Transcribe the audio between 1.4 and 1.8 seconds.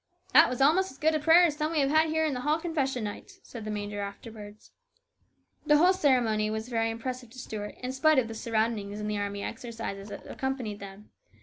as some we